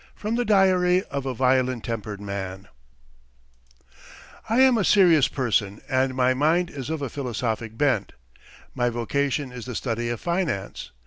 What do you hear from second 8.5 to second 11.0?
My vocation is the study of finance.